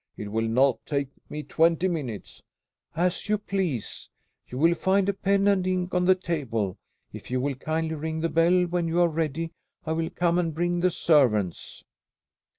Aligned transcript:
It 0.17 0.31
will 0.31 0.47
not 0.47 0.79
take 0.87 1.09
me 1.29 1.43
twenty 1.43 1.87
minutes." 1.87 2.41
"As 2.95 3.29
you 3.29 3.37
please. 3.37 4.09
You 4.47 4.57
will 4.57 4.73
find 4.73 5.07
a 5.07 5.13
pen 5.13 5.47
and 5.47 5.67
ink 5.67 5.93
on 5.93 6.05
the 6.05 6.15
table. 6.15 6.79
If 7.13 7.29
you 7.29 7.39
will 7.39 7.53
kindly 7.53 7.93
ring 7.93 8.19
the 8.19 8.29
bell 8.29 8.63
when 8.63 8.87
you 8.87 8.99
are 9.01 9.07
ready, 9.09 9.51
I 9.85 9.91
will 9.91 10.09
come 10.09 10.39
and 10.39 10.55
bring 10.55 10.79
the 10.79 10.89
servants." 10.89 11.83